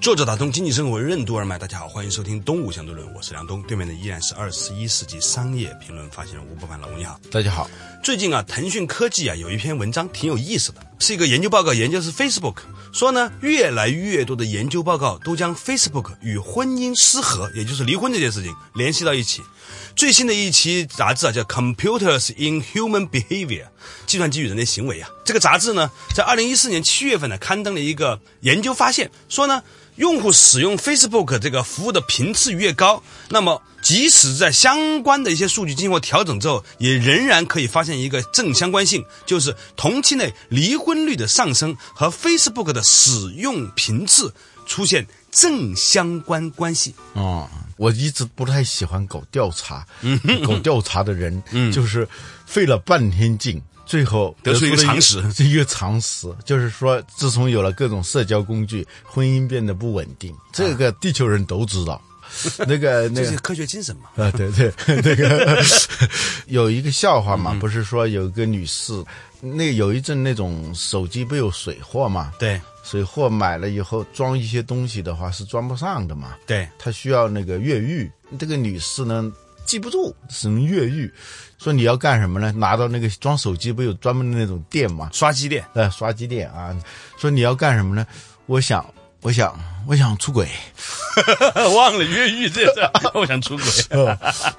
[0.00, 7.20] 作者打通经济生活任督二脉，大家好，欢迎收听《东吴相对论》，我是梁东，对面的依然是二十一世纪商业评论发行人吴伯凡，老吴你好。
[7.30, 7.68] 大家好。
[8.02, 12.56] 最近啊，腾讯科技啊有一篇文章挺有意思的，是一个研究报告，研究是 Facebook，
[12.94, 19.42] 说呢，越来越多的研究报告都将 Facebook 与婚姻失和，也就是离婚这件事情联系到一起。
[19.96, 23.64] 最新的一期杂志啊叫《Computers in Human Behavior》，
[24.06, 25.08] 计算机与人类行为啊。
[25.24, 29.62] 这个杂志呢，在二零一四年七月份呢刊登了一个研究发现，说呢。
[29.96, 44.32] 用户使用 Facebook 这个服务的频次越高，那么即使在相关的一些数据经过调整之后，也仍然可以发现一个正相关性，就是同期内离婚率的上升和 Facebook 的使用频次
[44.64, 46.94] 出现正相关关系。
[47.12, 47.46] 哦，
[47.80, 49.86] 我一直不太喜欢搞调查，
[50.46, 51.42] 搞调查的人
[51.72, 52.06] 就是
[52.44, 53.60] 费了半天劲。
[53.86, 60.32] 最后得出一个常识， 一个常识就是说，自从有了各种社交工具，婚姻变得不稳定。
[60.52, 62.00] 这个地球人都知道，
[62.68, 64.10] 那个那个科学精神嘛。
[64.22, 64.72] 啊，对对，
[65.02, 65.60] 那个
[66.46, 68.92] 有一个笑话嘛，不是说有一个女士，
[69.40, 72.32] 那有一阵那种手机不有水货嘛？
[72.38, 76.36] 对，水货买了以后装一些东西的话是装不上的嘛？
[76.46, 78.10] 对，他需要那个越狱。
[78.38, 79.32] 这个女士呢？
[79.64, 81.10] 记不住，只能越狱。
[81.56, 82.50] 说你要干什么呢？
[82.52, 85.08] 拿到那个装手机不有专门的那种店嘛？
[85.12, 86.76] 刷机店，呃，刷机店啊。
[87.16, 88.06] 说你要干什么呢？
[88.46, 88.84] 我想，
[89.22, 90.48] 我想，我想出轨。
[91.76, 92.80] 忘了越狱这事，
[93.14, 93.64] 我想出轨。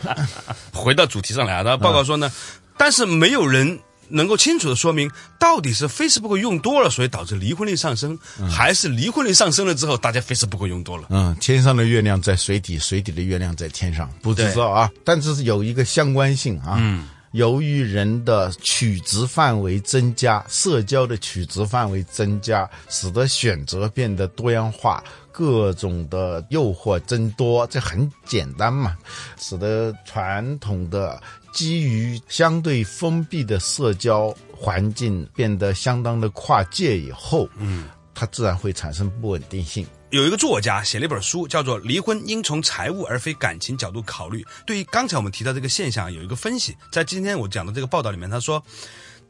[0.74, 2.32] 回到主题上来啊，他报告说呢，
[2.78, 3.80] 但是没有人。
[4.12, 8.18] 能够清楚的说明，到底是 Facebook 用多了，所以导致离婚率上升，
[8.50, 11.08] 还是离婚率上升了之后，大家 Facebook 用多了？
[11.10, 14.90] 嗯，天上的月亮在水底，水底的月亮在天上，不知道啊。
[15.04, 16.76] 但是有一个相关性啊。
[16.78, 25.02] 嗯，由于人的取值范围增加，社交的取值范围增加，使得选择变得多样化，
[25.32, 28.98] 各种的诱惑增多，这很简单嘛，
[29.38, 31.22] 使得传统的。
[31.54, 39.86] 基于相对封闭的社交环境变得相当的跨界以后，嗯，它自然会产生不稳定性。
[40.12, 44.42] 有一个作家写了一本书，叫做《离婚应从财务而非感情角度考虑》。
[44.66, 48.64] 对于刚才我们提到这个现象，有一个分析，在今天我讲的这个报道里面，他说。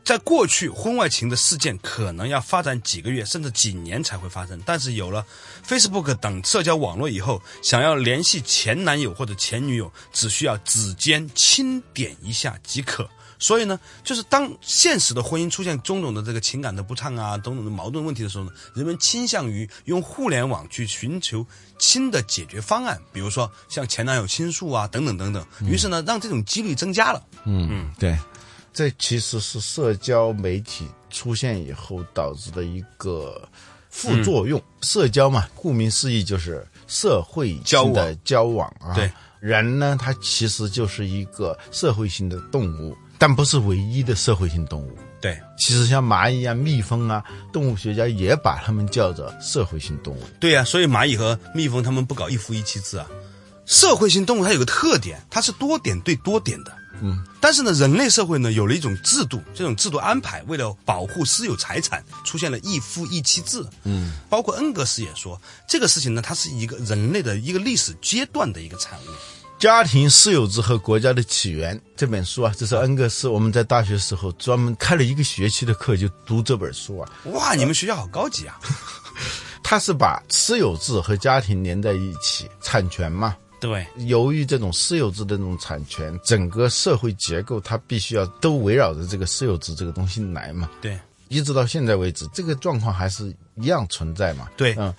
[0.03, 4.61] 在过去，婚外情的事件可能要发展几个月甚至几年才会发生。
[4.65, 5.25] 但是有了
[5.65, 13.09] Facebook 等社交网络以后，想要联系前男友或者前女友，只需要指尖轻点一下即可。
[13.37, 21.43] 所以呢，就是当现实的婚姻出现种种的这个情感的不畅啊，种种的矛盾问题的时候呢，人们倾向于用互联网去寻求
[21.79, 25.43] 新的解决方案，比如说向前男友倾诉啊，等等等等。
[25.65, 27.23] 于是呢，让这种几率增加了。
[27.45, 28.15] 嗯嗯，对。
[28.73, 33.41] 这其实是社交媒体出现以后导致的一个
[33.89, 34.61] 副作用。
[34.81, 38.93] 社交嘛，顾名思义就是社会性的交往啊。
[38.95, 44.97] 对，人呢，他其实就是一个社会性的动物，但不是唯一的社会性动物。
[45.19, 47.23] 对，其实像蚂蚁啊、蜜蜂啊，
[47.53, 50.23] 动物学家也把它们叫做社会性动物。
[50.39, 53.05] 对呀，所以蚂蚁和蜜蜂它们不搞一夫一妻制啊。
[53.65, 56.75] 社会性动物它有个特点，它是多点对多点的。
[57.01, 63.65] 嗯，但是呢，人类社会呢有了一种制度，这种制度安排为了保护私有财产，出现了一夫一妻制。
[63.83, 69.11] 嗯，包括恩格斯也说，这个事情呢，它是一个人类的一个历史阶段的一个产物。
[69.63, 77.11] 《家庭私有制和国家的起源》这本书啊，这是恩格斯我们在大学时候专门开了一个学期的课就读这本书啊。
[77.25, 78.59] 哇，你们学校好高级啊！
[79.63, 83.35] 他是把私有制和家庭连在一起，产权嘛。
[83.61, 90.67] 对，由于这种私有制的这种产权，整个社会结构它必须要都围绕着这个私有制这个东西来嘛。
[90.81, 94.49] 对，一直到现在为止，这个状况还是一样存在嘛。
[94.57, 94.91] 对，嗯，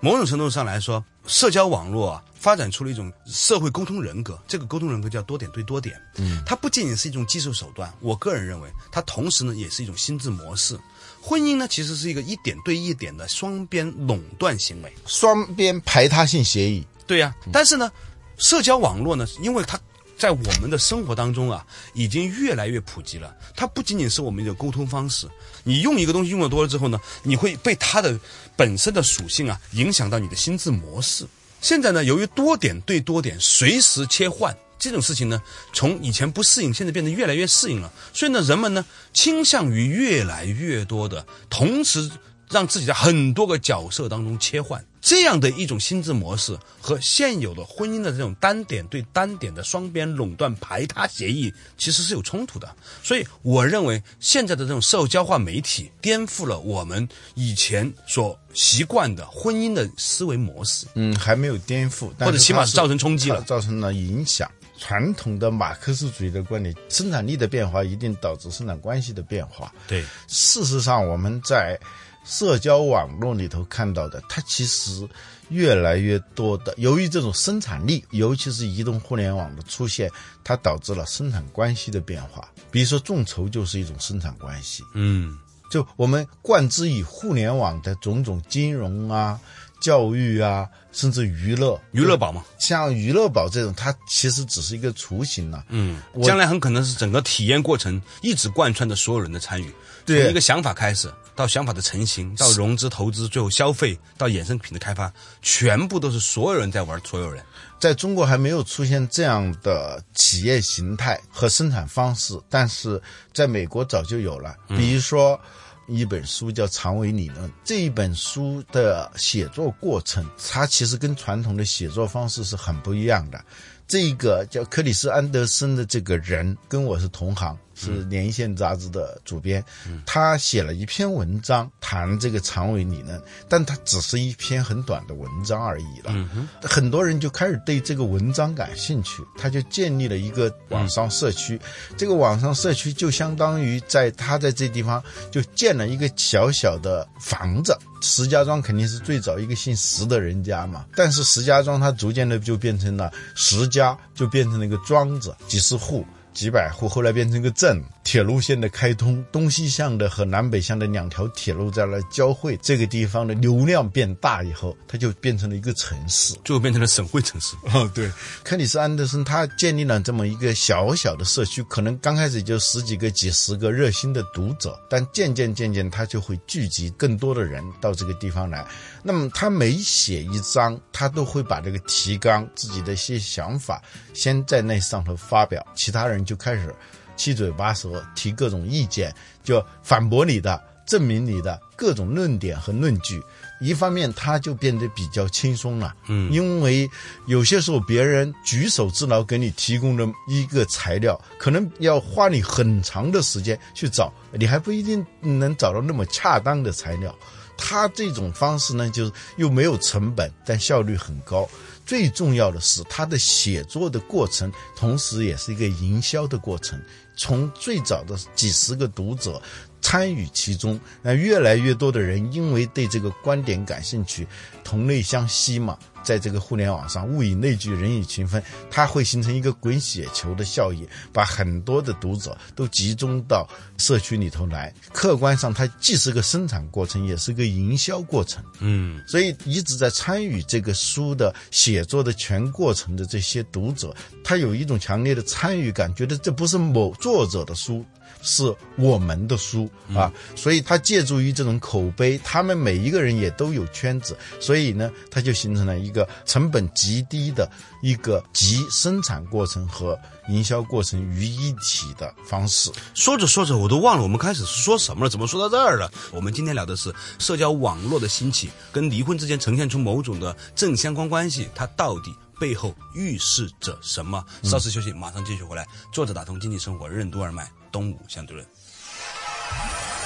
[0.00, 5.98] 某种程度上来说，社交网络啊，发展出了一种社会沟通人格，这个沟通人格叫多点对多点。
[6.18, 10.78] 嗯，它不仅仅是一种技术手段，我个人认为，它同时呢也是一种心智模式。
[11.24, 16.84] 婚姻呢，其实是一个一点对一点的双边垄断行为，双边排他性协议。
[17.06, 17.90] 对呀，但是呢，
[18.38, 19.78] 社交网络呢，因为它
[20.16, 23.34] 在我们的生活当中啊，已经越来越普及了。
[23.56, 25.26] 它不仅仅是我们一种沟通方式，
[25.64, 28.18] 你用一个东西用的多了之后呢，你会被它的
[28.56, 31.26] 本身的属性啊影响到你的心智模式。
[31.60, 37.92] 现在呢，由于多点对多点随时切换这种事情呢，从以前不适应，现在变得越来越适应了。
[38.12, 42.10] 所以呢，人们呢倾向于越来越多的同时
[42.48, 44.84] 让自己在很多个角色当中切换。
[45.02, 64.48] 这样的一种心智模式和现有的婚姻的这种单点对单点的双边垄断排他协议其实是有冲突的，所以我认为现在的这种社交化媒体颠覆了我们以前所习惯的婚姻的思维模式，嗯，还没有颠覆，但或者起码是造成冲击了造成了影响。
[64.78, 69.72] 传统的马克思主义的观点，生产力的变化一定导致生产关系的变化。
[69.86, 71.78] 对，事实上，我们在
[72.24, 75.08] 社交网络里头看到的，它其实
[75.48, 80.10] 越来越多的，由于这种生产力，尤其是移动互联网的出现，
[80.44, 82.48] 它导致了生产关系的变化。
[82.70, 84.82] 比如说，众筹就是一种生产关系。
[84.94, 85.36] 嗯，
[85.70, 89.38] 就我们贯之以互联网的种种金融啊、
[89.82, 99.70] 教育啊，甚至娱乐，娱乐宝嘛，像娱乐宝这种，它其实只是一个雏形了、嗯，将来很可能是整个体验过程一直贯穿着所有人的参与，
[100.06, 100.22] 对。
[100.22, 105.12] 从一个想法开始，到想法的成型，到融资投资，最后消费，到衍生品的开发，
[105.42, 107.44] 全部都是所有人在玩所有人。
[107.80, 113.02] 在中国还没有出现这样的企业形态和生产方式，但是
[113.34, 114.54] 在美国早就有了。
[114.68, 115.40] 比如说，
[115.86, 123.44] 一本书叫《长尾理论》，这一本书的写作过程，它其实跟传统的写作方式是很不一样的。
[123.86, 129.64] 这个叫克里斯·安德森的这个人跟我是同行，是《连线》杂志的主编。
[130.06, 136.28] 他写了一篇文章谈这个长尾理论，但他只是一篇很短的文章而已了。
[136.62, 141.60] 很多人就开始对这个文章感兴趣，他就建立了一个网上社区。
[141.96, 147.76] 这个网上社区就相当于在他在这地方就建了一个小小的房子。
[148.04, 156.04] 石家庄肯定是最早一个姓石的人家嘛，但是石家庄它逐渐的就变成了石家，就变成了一个庄子，几十户。
[156.32, 157.82] 几百户，后来变成一个镇。
[158.04, 166.34] 铁路线的开通，东西向的和南北向的两条铁路在那交汇，这个地方的流量变大以后，它就变成了一个城市。
[166.44, 167.54] 最后变成了省会城市。
[167.72, 168.10] 哦，对，
[168.42, 178.66] 克里斯·安德森他建立了这么一个小小的社区，可能刚开始就十几个、几十个热心的读者，但渐渐渐渐他就会聚集更多的人到这个地方来。
[179.04, 183.80] 那么他每写一章，他都会把这个提纲、自己的一些想法
[184.12, 186.74] 先在那上头发表，其他人就开始
[187.16, 193.22] 七嘴八舌提各种意见，就反驳你的、证明你的各种论点和论据。
[193.60, 196.90] 一方面，他就变得比较轻松了，嗯，因为
[197.26, 207.14] 有些时候别人举手之劳给你提供的一个材料，可能要花你很长的时间去找，你还不一定能找到那么恰当的材料。
[207.56, 211.48] 他这种方式呢，就是又没有成本，但效率很高。
[211.84, 216.80] 最重要的是，他的写作的过程，同时也是一个营销的过程。
[217.16, 219.40] 从最早的几十个读者
[219.80, 224.26] 参与其中，那越来越多的人因为对这个观点感兴趣，
[224.64, 225.78] 同类相吸嘛。
[226.02, 234.72] 在这个互联网上，物以类聚，人以群分，它会形成一个滚雪球的效应，把很多的读者都集中到社区里头来。
[234.92, 238.42] 客观上，它既是个生产过程，也是个营销过程。
[238.60, 243.94] 嗯，所以一直在参与这个书的写作的全过程的这些读者，
[244.24, 247.84] 他有一种强烈的参与感，觉得这不是某作者的书。
[248.22, 257.50] 是我们的书啊，所以他借助于这种口碑，他们每一个人也都有圈子，所以呢，它就形成了一个成本极低的
[257.82, 259.98] 一个集生产过程和
[260.28, 262.70] 营销过程于一体的方式。
[262.94, 265.90] 说着说着，我都忘了我们开始是说什么了，怎么说到这儿了？
[266.12, 274.24] 我们今天聊的是社交网络的兴起跟离婚之间呈现出某种的正相关关系，它到底背后预示着什么？
[274.42, 275.66] 稍事休息，马上继续回来。
[275.92, 278.46] 作者打通经济生活任督二脉，东吴相对论。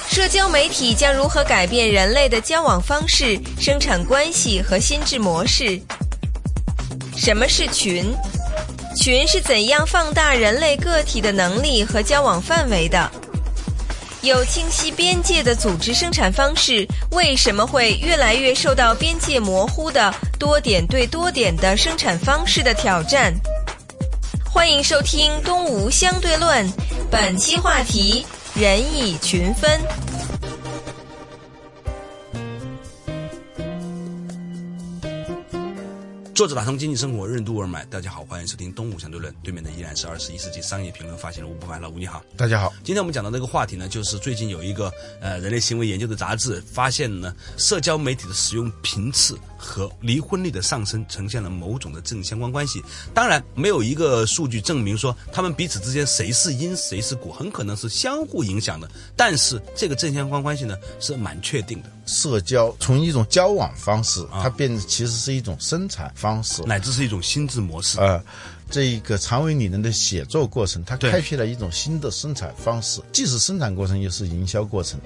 [0.09, 5.79] 社交媒体将如何改变人类的交往方式、生产关系和心智模式？
[7.15, 8.15] 什么是群？
[8.95, 13.11] 群是怎样放大人类个体的能力和交往范围的？
[14.23, 23.31] 有清晰边界的组织生产方式，为什么会越来越受到边界模糊的多点对多点的生产方式的挑战？
[24.51, 26.67] 欢迎收听《东吴相对论》，
[27.09, 30.06] 本期话题：人以群分。
[36.37, 37.83] 作者打通经济生活，任督二脉。
[37.85, 41.81] 大家好，欢迎收听《东吴相对论》，对面的依然是二十一世纪商业评论发行人吴不凡。
[41.81, 42.71] 老吴你好，大家好。
[42.83, 52.83] 今天我们讲到这个话题呢，就是最近有一个呃人类行为研究的杂志发现呢，社交媒体的使用频次和离婚率的上升呈现了某种的正相关关系。
[53.15, 58.87] 当然，没有一个数据证明说他们彼此之间谁是因谁是果，很可能是相互影响的。
[59.15, 61.89] 但是这个正相关关系呢，是蛮确定的。
[62.07, 67.99] 社交从一种交往方式，它变得其实是一种生产方式，乃至是一种心智模式。
[67.99, 68.19] 呃，
[68.71, 74.99] 这一个长尾理论的写作过程，它开辟了一种新的生产方式，既是生产过程，又是营销过程。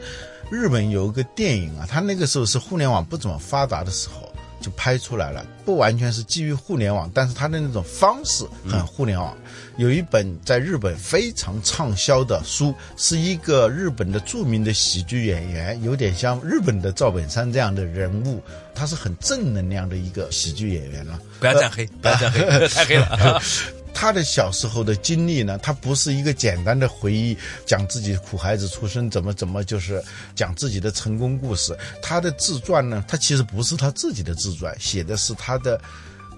[0.49, 4.31] 日本有一个电影啊，它那个时候是互联网不怎么发达的时候。
[4.61, 9.35] 就拍出来了，不完全是基于互联网，但是它的那种方式很互联网。
[9.81, 18.39] 有一本在日本非常畅销的书，是一个日本的著名的喜剧演员，有点像日本的赵本山这样的人物，
[18.75, 21.19] 他是很正能量的一个喜剧演员了。
[21.39, 23.41] 不要站黑，不要站黑， 太黑了。
[23.91, 27.35] 他的小时候的经历呢，他不是一个简单的回忆，
[27.65, 29.99] 讲自己苦孩子出身怎么怎么，就是
[30.35, 31.75] 讲自己的成功故事。
[32.03, 35.81] 他的自传呢，他其实不是他自己的自传，写的是他的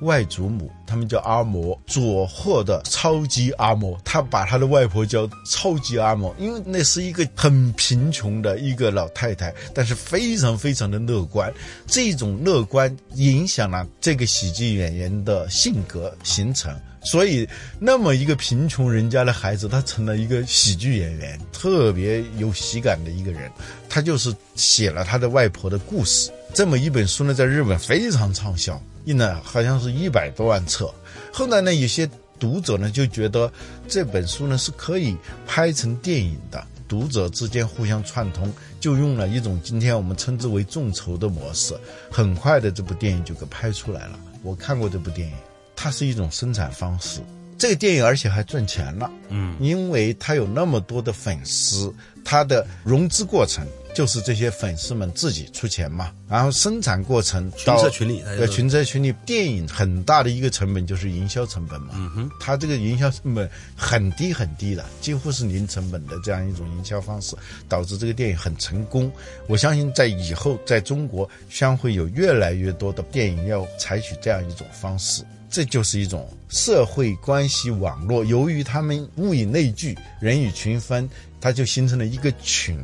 [0.02, 3.98] 外祖母，他们叫阿嬷，佐贺的超级阿嬷。
[4.04, 11.54] 他把他的外婆叫超级阿嬷，因为那是一个很贫穷的一个老太太，但是非常非常的乐观。
[11.88, 16.74] 这种乐观影响了这个喜剧演员的性格形成。
[17.06, 17.46] 所以，
[17.80, 23.52] 那么一个贫穷人家的孩子，他成了一个喜剧演员，特别有喜感的一个人。
[23.90, 26.32] 他就是写了他的外婆的故事。
[26.54, 30.94] 这么一本书呢，在日本非常畅销，印了好像是一百多万册。
[31.32, 33.52] 后来呢，有些读者呢就觉得
[33.88, 35.16] 这本书呢是可以
[35.48, 41.76] 拍成电影的，读者之间互相串通，就用了一种今天我们称之为众筹的模式。
[42.12, 44.20] 很快的，这部电影就给拍出来了。
[44.42, 45.34] 我看过这部电影。
[45.76, 47.20] 它是一种生产方式，
[47.58, 51.94] 这个电影而且还赚钱了，嗯，因为它有那么多的粉丝，
[52.24, 59.14] 它的融资过程就是这些粉丝们自己出钱嘛，然后生产过程群策群力，对，群策群力。
[59.26, 67.36] 电影很大的一个成本就是营销成本嘛，嗯哼，它这个营销成本很低很低的，几乎是零成本的这样一种营销方式，
[67.70, 69.12] 导致这个电影很成功。
[69.48, 75.24] 我相信在以后在中国将会有越来越多的电影要采取这样一种方式。
[75.50, 81.08] 这就是一种社会关系网络，由于他们物以类聚，人以群分，
[81.40, 82.76] 它就形成了一个群。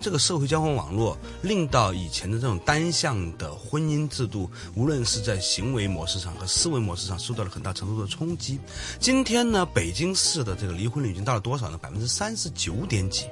[0.00, 8.58] 这个社会交往网络令到以前的这种单向的婚姻制度，无论是在行为模式上和思维模式上，受到了很大程度的冲击。
[9.00, 11.78] 今天呢，北京市的这个离婚率已经到了多少呢？
[11.78, 13.24] 百分之三十九点几，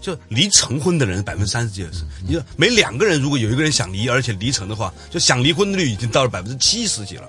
[0.00, 2.04] 就离成婚的人百分之三十几是。
[2.26, 7.28] 你说每两个人如果有一个人想离，而且离成的话，就想离婚的率已经到了百分之七十几了。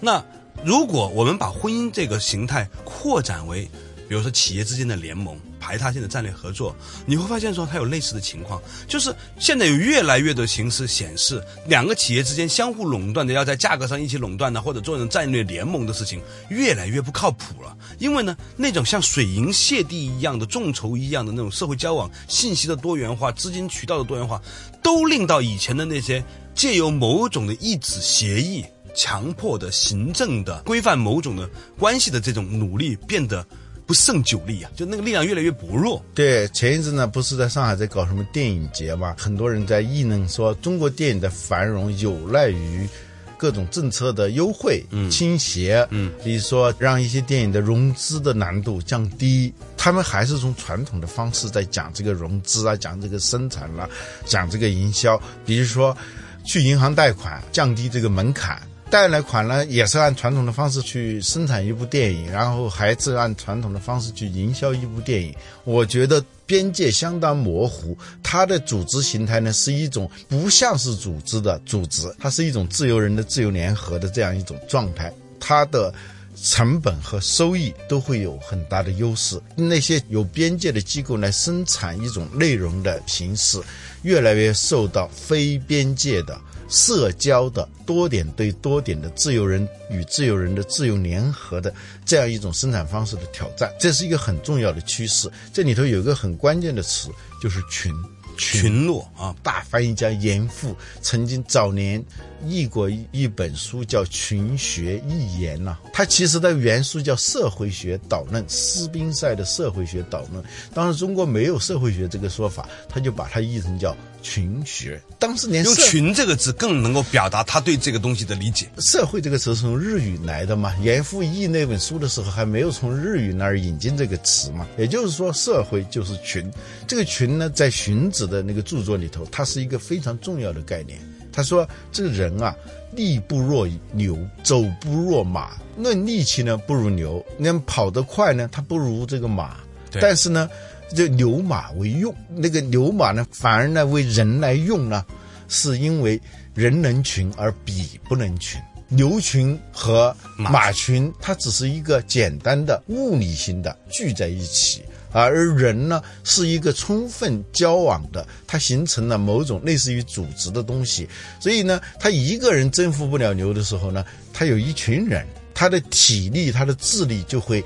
[0.00, 0.22] 那
[0.64, 3.68] 如果我们把婚姻这个形态扩展为，
[4.08, 17.74] 比如说企业之间的联盟、排他性的战略合作，你会发现说它有类似的情况，就是现在有越来越多形式显示，两个企业之间相互垄断的，要在价格上一起垄断的，或者做成战略联盟的事情，越来越不靠谱了。
[17.98, 24.38] 因为呢，那种像水银泻地一样的众筹一样的那种社会交往、信息的多元化、资金渠道的多元化，
[24.82, 26.22] 都令到以前的那些
[26.54, 28.62] 借由某种的一纸协议。
[28.96, 33.44] 强迫的、行政的、规范某种的关系的这种努力变得
[33.86, 34.70] 不胜酒力啊！
[34.74, 36.02] 就那个力量越来越薄弱。
[36.14, 39.14] 对，前一阵呢，不是在上海在搞什么电影节嘛？
[39.18, 42.88] 很多人在议论说，中国电影的繁荣有赖于
[43.36, 45.86] 各种政策的优惠、倾斜。
[45.90, 53.88] 嗯，比如说让一些电影的融资的难度降低，他们还是从传统的方式在讲这个融资啊，讲这个生产啦，
[54.24, 55.20] 讲这个营销。
[55.44, 55.94] 比如说
[56.42, 58.62] 去银行贷款，降低这个门槛。
[58.90, 65.34] 贷来款呢，也是按传统的方式去生产一部电影，然后还是按传统的方式去营销一部电影。
[65.64, 67.96] 我觉得边界相当模糊。
[68.22, 75.12] 它的组织形态呢，是一种不像是组织的组织，它是一种自由人的自由联合的这样一种状态。
[75.40, 75.92] 它的
[76.40, 79.40] 成本和收益都会有很大的优势。
[79.56, 83.60] 那些有边界的机构来生产一种内容的形式，
[84.02, 86.38] 越来越受到非边界的。
[86.74, 91.72] 社交的多点对多点的自由人与自由人的自由联合的
[92.04, 95.30] 这样一种生产方式的挑战，这是一个很重要的趋势。
[95.52, 97.94] 这里头有一个很关键的词，就是群
[98.36, 99.32] 群落啊。
[99.40, 102.04] 大翻译家严复曾经早年
[102.44, 110.42] 译过一本书叫《群学一言》呐，他其实的原书叫《社会学导论》，斯宾塞的《社会学导论》。
[110.74, 113.96] 当时中国没有社会学这个说法，他就把它译成叫。
[114.24, 115.00] 群学。
[115.18, 118.68] 当时连用“群”这个字更能够表达他对这个东西的理解。
[118.78, 120.74] 社会这个词是从日语来的嘛？
[120.80, 124.66] 严复义那本书的时候还没有从日语那儿引进这个词嘛？
[124.78, 126.50] 也就是说，社会就是群。
[126.88, 130.98] 这个群呢，在荀子的那个著作里头，它是一个非常重要的概念。
[131.30, 132.54] 他说，这个人啊，
[132.92, 135.50] 力不若牛，走不若马。
[135.76, 139.56] 论力气呢，不如牛；那跑得快呢，他不如这个马。
[140.00, 140.48] 但是呢，
[140.90, 145.04] 这牛马为用，那个牛马呢，反而呢为人来用呢，
[145.48, 146.20] 是因为
[146.54, 148.60] 人能群而彼不能群。
[148.88, 161.08] 牛群和马群，它只是一个简单的物理性的聚在一起，而人呢是一个充分交往的，它形成了某种类似于组织的东西。
[161.40, 167.64] 所以呢，他一个人征服不了牛的时候呢，他有一群人，他的体力、他的智力就会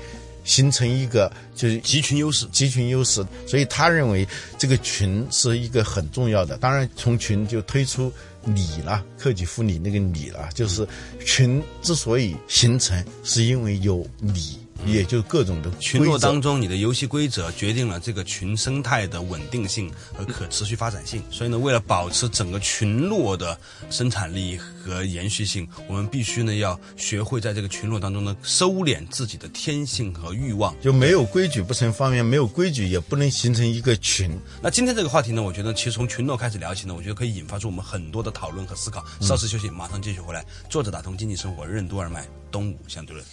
[0.49, 4.27] 形成一个就是集群优势，集群优势，所以他认为
[4.57, 6.57] 这个群是一个很重要的。
[6.57, 8.11] 当然，从群就推出
[8.45, 10.87] 理了，克己复礼那个礼了，就是
[11.23, 21.21] 群之所以形成，是因为有理，也就各种的群落当中，你的游戏规则决定了这个群生态的稳定性和可持续发展性。
[21.29, 23.59] 所以呢，为了保持整个群落的
[23.89, 30.73] 生产力和延续性，我们必须呢要学会在这个群落当中呢收敛自己的天性和欲望。
[30.81, 34.31] 就没有规矩不成方圆，没有规矩也不能形成一个群。
[34.61, 39.05] 那今天这个话题呢，我觉得其实从群落开始聊起呢，我觉得可以引发出我们很多的讨论和思考。
[39.21, 40.45] 稍事休息，马上继续回来。
[40.69, 43.25] 作者打通经济生活，任督二脉，东吴相对论。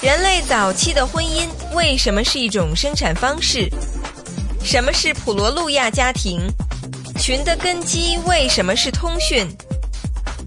[0.00, 3.68] 人类早期的婚姻为什么是一种生产方式？
[4.62, 6.40] 什么是普罗路亚家庭？
[7.18, 9.44] 群的根基为什么是通讯？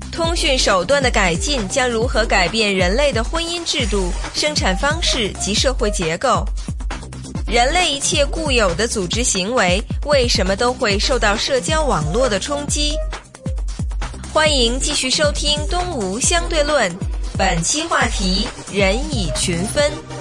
[0.10, 6.46] 通讯手段的改进将如何改变人类的婚姻制度、生产方式及社会结构？
[7.46, 12.96] 人类一切固有的组织行为为什么都会受到社交网络的冲击？
[14.34, 16.90] 欢迎继续收听《东吴相对论》，
[17.42, 20.21] 本期话题：人以群分。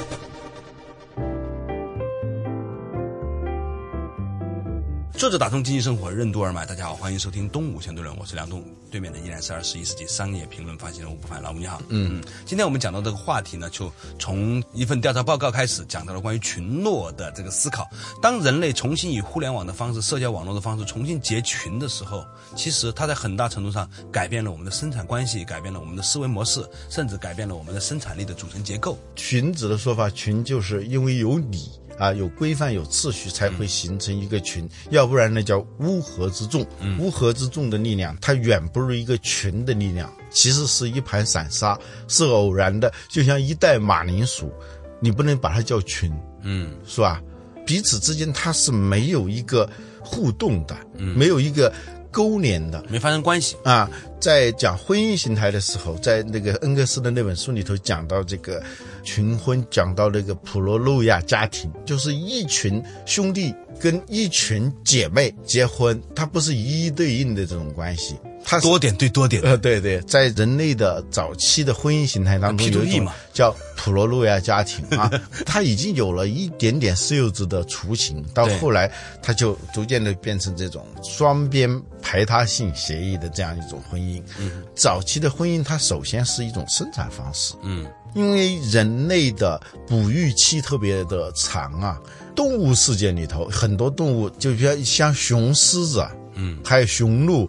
[5.20, 6.64] 作者打通经济生活，任督二脉。
[6.64, 8.64] 大家好，欢迎收听《东吴相对论》，我是梁东。
[8.90, 11.82] 对面的依然是二十一世纪商业评论发行人吴不凡，老吴你好。
[11.90, 17.86] 嗯，今天我们讲到这个话题呢，就从一份调查报告开始，讲到了关于群落的这个思考。
[18.22, 22.24] 当人类重新以互联网的方式、社交网络的方式重新结群的时候，
[22.56, 28.98] 其实它在很大程度上改变了我们的生产关系，改变了我们的思维模式，甚至改变了我们的生产力的组成结构。
[29.16, 31.68] 群子的说法，群就是因为有礼
[32.00, 34.66] 啊，有规范、有秩序，才会形成一个群。
[34.88, 36.66] 要不然呢，叫乌合之众。
[36.98, 40.10] 乌合之众的力量，它远不如一个群的力量。
[40.30, 44.50] 其实是一盘散沙，是偶然的，就像一袋马铃薯，
[44.98, 46.10] 你不能把它叫群，
[46.40, 47.20] 嗯，是吧？
[47.66, 49.68] 彼此之间它是没有一个
[50.00, 51.72] 互动的，没有一个
[52.10, 52.82] 勾连的。
[52.88, 53.56] 没发生关系。
[53.62, 53.88] 啊，
[54.20, 58.62] 在讲婚姻形态的时候，在那个恩格斯的那本书里头讲到这个
[59.10, 75.10] 群婚，讲到那个普罗路亚家庭，就是一群兄弟跟一群姐妹结婚，它不是一一对应的这种关系，它多点对多点，呃，对对，在人类的早期的婚姻形态当中，P2P 有一种嘛叫普罗路亚家庭啊，
[75.46, 78.90] 它已经有了一点点私有制的雏形，到后来
[79.22, 81.70] 它就逐渐的变成这种双边
[82.02, 84.22] 排他性协议的这样一种婚姻。
[84.38, 92.00] 嗯，早期的婚姻它首先是一种生产方式，嗯，因为人类的哺育期特别的长啊，
[92.34, 97.48] 动物世界里头很多动物，就比如像雄狮子啊，嗯，还有雄鹿，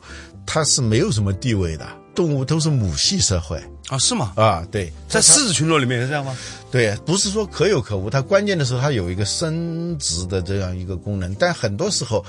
[0.54, 4.34] 它是没有什么地位的，动物都是母系社会啊，是吗？
[4.36, 6.38] 啊，对，在狮子群落里面是这样吗？
[6.70, 12.22] 对，不是说可有可无，它关键的时候它有一个生殖的这样一个功能，但很多时候，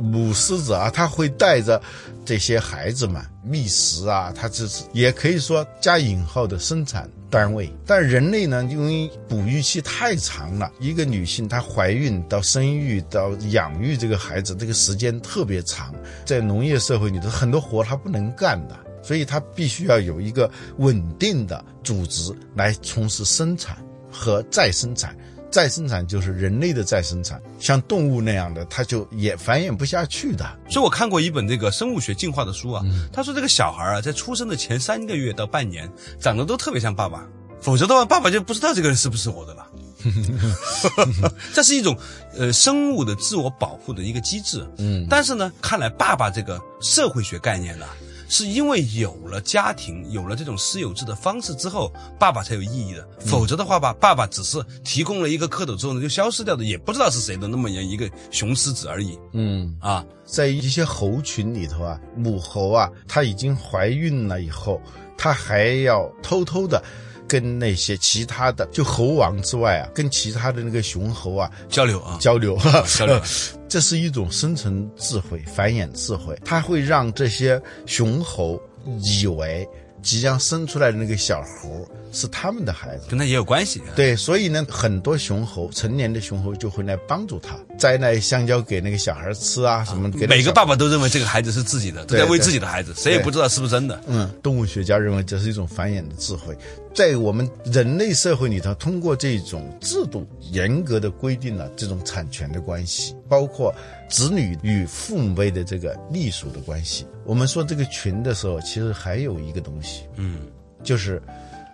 [0.00, 1.80] 母狮子啊，它会带着
[2.24, 7.72] 这些孩子们觅食啊，它只是也可以说加引号的生产单位。
[7.86, 18.76] 但人类呢，因为哺育期太长了，一个女性她怀孕到生育到养育这个孩子，这个时间特别长，在农业社会里头很多活她不能干的。
[19.00, 23.78] 所以她必须要有一个稳定的组织来从事生产
[24.10, 25.16] 和再生产。
[25.50, 30.44] 再生产就是人类的再生产，像动物那样的，它就也繁衍不下去的。
[30.68, 37.26] 所以我看过一本这个生物学进化的书啊，他说这个小孩啊，在出生的前三个月到半年，长得都特别像爸爸，
[37.60, 39.66] 否则的话，爸爸就不知道这个人是不是我的了。
[41.52, 41.98] 这是一种
[42.36, 44.64] 呃生物的自我保护的一个机制。
[44.78, 47.86] 嗯，但是呢，看来爸爸这个社会学概念呢，
[48.28, 53.08] 是因为有了家庭，有了这种私有制的方式之后，爸爸才有意义的。
[53.18, 60.04] 否则的话吧，爸爸只是提供了一个蝌蚪之后呢，就消失掉的，也不知道是谁的那么样一个雄狮子而已嗯，啊。
[60.24, 64.78] 在一些猴群里头啊，母猴啊，它已经怀孕了以后，
[65.16, 66.82] 它还要偷偷的。
[67.28, 72.58] 跟那些其他的，就猴王之外啊，跟其他的那个雄猴啊交流啊，交流，
[72.96, 73.20] 交流，
[73.68, 78.60] 这是一种生存智慧、繁衍智慧，它会让这些雄猴
[79.02, 79.68] 以为
[80.08, 83.04] 即将生出来的那个小猴是他们的孩子。
[83.10, 83.82] 跟他也有关系。
[83.94, 94.00] 对，所以呢，很多雄猴，成年的雄猴就会来帮助他，摘那香蕉给那个小孩吃啊，什么每个爸爸都认为这个孩子是自己的，都对在为自己的孩子，谁也不知道是不是真的。
[94.06, 96.56] 嗯，动物学家认为这是一种繁衍的智慧，
[96.94, 103.74] 在我们人类社会里头，通过这种制度严格的规定了这种产权的关系，包括
[104.08, 107.06] 子女与父母辈的这个隶属的关系。
[107.24, 110.40] 我们说这个群的时候，其实还有一个东西，嗯，
[110.82, 111.22] 就是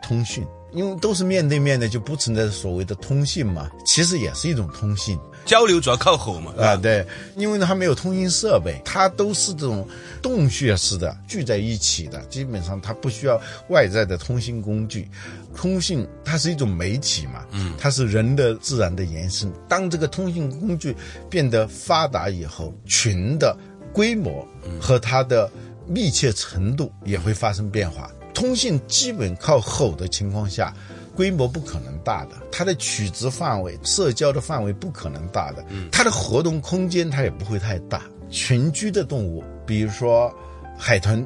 [0.03, 5.19] 通讯，因为都是面对面的，就不存在所谓的通信嘛，其实也是一种通信。
[5.45, 9.87] 交流主要靠吼嘛，啊，对，因为呢，它没有通信设备，它都是这种
[10.23, 15.09] 洞穴式的聚在一起的，基本上它不需要外在的通信工具。
[15.55, 19.53] 通信它是一种媒体嘛，嗯，它是人的自然的延伸。
[19.69, 20.97] 当这个通信工具
[21.29, 23.57] 变得发达以后，群的
[23.93, 24.47] 规模
[24.81, 25.51] 和它的
[25.87, 28.11] 密切程度也会发生变化。
[28.33, 30.75] 通信基本靠吼的情况下。
[31.15, 38.03] 规模不可能大的，它的取值范围、社交的范围不可能大的，它的活动空间它也不会太大。
[38.31, 40.35] 群居的动物，比如说
[40.77, 41.25] 海豚，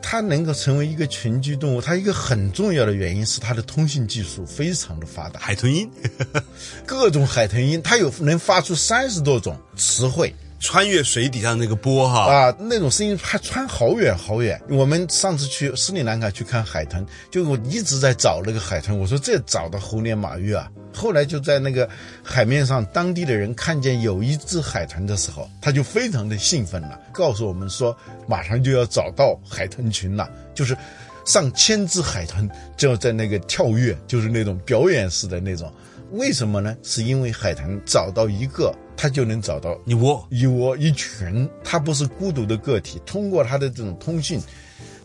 [0.00, 5.90] 它能够成为一个群居动物，它一个很重要的原因是它的通信技术非常的发达，海豚音
[6.86, 10.32] 各种海豚音，它有能发出三十多种词汇。
[10.60, 14.60] 穿越水底下那个波哈，啊，那种声音还穿好远好远。
[14.70, 20.70] 我们上次去斯里兰卡去看海豚，就我一直在找那个海豚，我说这找的猴年马月啊。
[20.94, 21.88] 后来就在那个
[22.22, 27.96] 海面上，当地的人看见有一只海豚的时候，他就非常的兴奋了，告诉我们说
[28.28, 30.76] 马上就要找到海豚群了，就是
[31.26, 35.70] 上千只海豚就要在那个跳跃，就是那种表演式的那种。
[36.12, 36.76] 为什么呢？
[36.84, 43.00] 是因为海豚找到一个，它就能找到一窝一窝一群，它不是孤独的个体。
[43.04, 44.40] 通过它的这种通讯，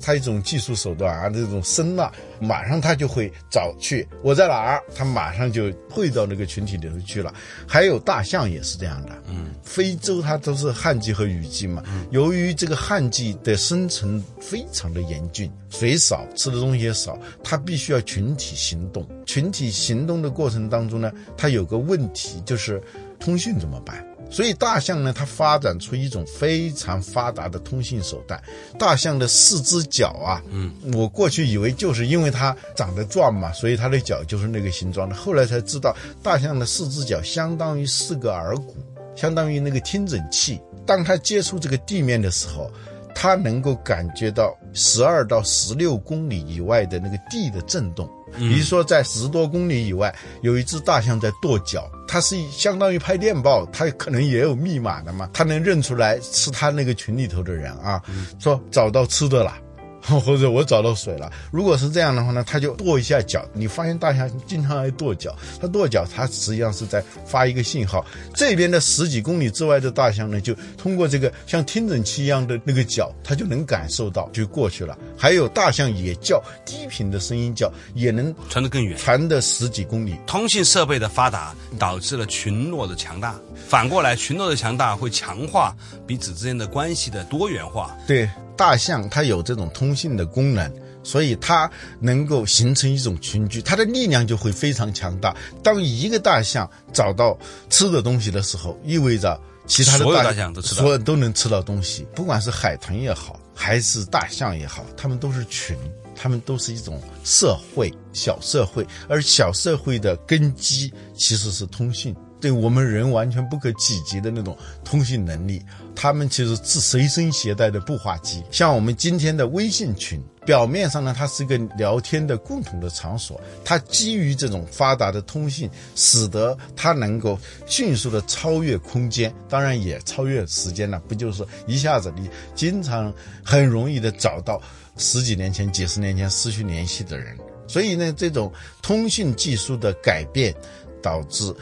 [0.01, 7.33] 它一种技术手段啊，这种声呐，马上它就会找去我在哪儿，它马上就汇到那个群体里头去了。
[7.67, 19.05] 还有大象也是这样的，嗯，非洲它都是旱季和雨季嘛，由于这个旱季的生存非常的严峻，水少，吃的东西也少，它必须要群体行动。
[19.25, 22.81] 群体行动的过程当中呢，它有个问题就是
[23.19, 24.05] 通信怎么办？
[24.31, 28.39] 所以大象呢，它发展出一种非常发达的通信手段。
[28.77, 35.15] 大象的四只脚啊，嗯，我过去以为就是因为它长得壮嘛，所以它的脚就是那个形状的。
[35.15, 38.75] 后来才知道，大象的四只脚相当于四个耳骨，
[39.15, 40.59] 相当于那个听诊器。
[40.85, 42.71] 当它接触这个地面的时候，
[43.13, 48.09] 它能够感觉到十二到十六公里以外的那个地的震动。
[48.37, 57.99] 比如说，在十多公里以外，有一只大象在跺脚，它是相当于拍电报，它可能也有密码的嘛，它能认出来是它那个群里头的人啊，
[58.37, 59.57] 说找到吃的了。
[60.19, 61.31] 或者我找到水了。
[61.51, 63.45] 如果是这样的话呢，它就跺一下脚。
[63.53, 68.05] 你发现大象经常爱跺脚，它跺脚，它实际上是在发一个信号。
[68.33, 74.97] 这边的十几公里之外的大象呢，就通过这个像听诊器一样的那个脚，它就能感受到，就过去了。
[75.17, 78.97] 还有大象也叫低频的声音叫，也能传得更远。
[78.97, 80.15] 传的十几公里。
[80.25, 83.35] 通信设备的发达导致了群落的强大，
[83.67, 87.95] 反过来群落的强大会强化彼此之间的关系的多元化。
[88.07, 90.69] 对，大象它有这种通信的功能，
[91.01, 95.33] 所以它能够形成一种群居，它的力量就会非常强大。
[95.63, 105.77] 当一个大象找到吃的东西的时候，意味着其他的所有大象都吃到所有都能吃到东西，不管是海豚也好，还是大象也好，它们都是群。
[106.21, 115.61] 它们都是一种社会小社会，而小社会的根基其实是通信，对我们人完全不可企及的那种通信能力。
[115.95, 130.97] 他们其实是随身携带的步话机，像我们今天的微信群，表面上呢，它是一个聊天的共同的场所，它基于这种发达的通信，使得它能够迅速的超越空间，当然也超越时间了。
[131.07, 134.61] 不就是一下子你经常很容易的找到。
[135.01, 137.37] 十几年前、几十年前失去联系的人，
[137.69, 140.53] 所以呢，这种通信技术的改变，
[141.01, 141.55] 导致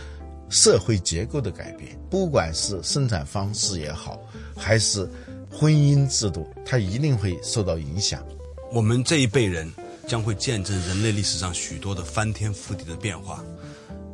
[0.49, 1.97] 社会结构的改变。
[2.09, 4.19] 不管是生产方式也好，
[4.55, 5.09] 还是
[5.51, 8.25] 婚姻制度，它一定会受到影响。
[8.71, 9.71] 我们这一辈人
[10.07, 13.43] 将会见证人类历史上许多的翻天覆地的变化。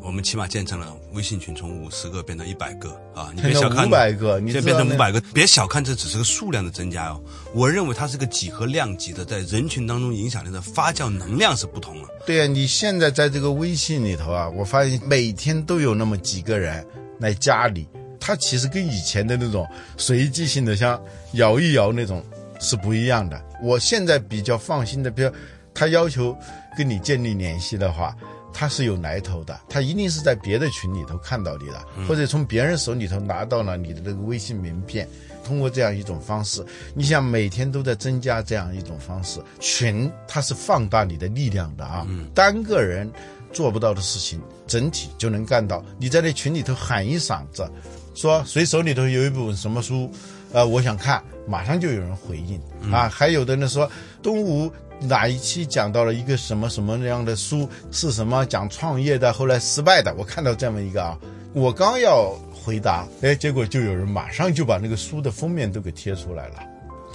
[0.04, 3.32] 我们起码建成了微信群从五十个变成一百个啊！
[3.34, 7.24] 你别小看五百个，你现在变成五百个，别小看这只是个数量的增加哦。
[7.54, 12.10] 我认为它是个几何量级的，在人群当中影响力的发酵能量是不同了。
[12.26, 16.86] 对啊，你现在在这个微信里头啊，我发现每天都有那么几个人
[17.20, 17.88] 来加你，
[18.20, 21.02] 他其实跟以前的那种随机性的，像
[21.34, 22.22] 摇一摇那种
[22.60, 23.42] 是不一样的。
[23.64, 25.32] 我现在比较放心的，比如
[25.74, 26.38] 他要求
[26.78, 28.14] 跟你建立联系的话。
[28.54, 35.08] 他是有来头的，他一定是在别的群里头看到你的，或者从别人手里头拿到了你的那个微信名片，
[35.44, 36.64] 通过这样一种方式，
[36.94, 43.12] 你想每天都在增加这样一种方式，群它是放大你的力量的啊，单个人
[43.52, 45.84] 做不到的事情，整体就能干到。
[45.98, 47.68] 你在那群里头喊一嗓子，
[48.14, 50.10] 说谁手里头有一本什么书，
[50.52, 52.62] 呃，我想看，马上就有人回应
[52.92, 53.10] 啊。
[53.10, 53.90] 还有的呢说
[54.22, 54.72] 东吴。
[55.08, 60.14] 哪一期讲到了一个什么什么样的书是什么讲创业的，后来失败的？
[60.18, 61.20] 我看到这么一个啊，
[61.54, 66.56] 我刚要回答，哎，结果就有人马上就把那个书的封面都给贴出来了。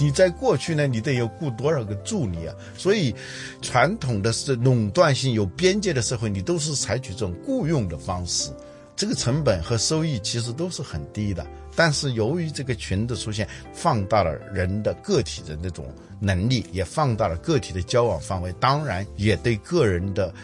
[0.00, 2.54] 你在过去呢，你得有雇多少个助理啊？
[2.76, 3.12] 所以，
[3.60, 8.50] 传统的是垄断性有边界的社会，你都是采取这种雇佣的方式，
[8.94, 11.44] 这个成本和收益其实都是很低的。
[11.78, 15.86] 但是由于这个群的出现，放大了人的个体的那种。
[16.20, 20.34] 能力也放大了个体的交往范围，当然也对个人的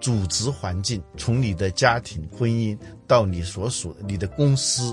[0.00, 2.76] 组织环境，从你的家庭、婚姻
[3.06, 4.92] 到你所属你的公司，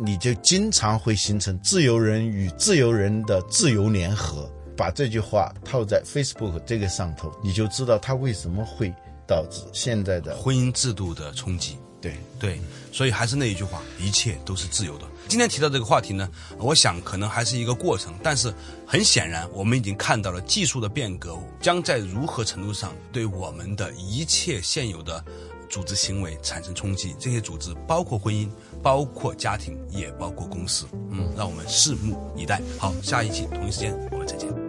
[0.00, 4.50] 你就经常会形成自由人与自由人的自由联合。
[4.74, 8.90] 把这句话套在 Facebook 这个上头，你就知道它为什么会
[9.26, 11.76] 导致现在的婚姻制度的冲击。
[12.00, 12.58] 对对，
[12.90, 15.04] 所以还是那一句话，一切都是自由的。
[15.26, 18.52] 今天提到这个话题呢，我想可能还是一个过程，但是
[18.86, 25.24] 很显然，我们已经看到了技术的变革将在如何程度上对我们的一切现有的
[25.68, 27.16] 组织行为产生冲击。
[27.18, 28.48] 这些组织包括婚姻，
[28.82, 30.86] 包括家庭，也包括公司。
[31.10, 32.60] 嗯，让我们拭目以待。
[32.78, 34.63] 好，下一期同一时间我们再见。